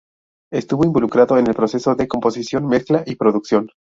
Estuvo 0.51 0.83
involucrado 0.83 1.37
en 1.37 1.45
el 1.45 1.53
proceso 1.53 1.93
de 1.93 2.07
composición, 2.07 2.65
mezcla 2.65 3.03
y 3.05 3.17
producción. 3.17 3.69